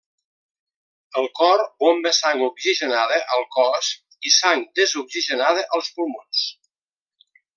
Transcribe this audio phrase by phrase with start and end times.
[1.21, 3.91] El cor bomba sang oxigenada al cos
[4.31, 6.45] i sang desoxigenada als pulmons.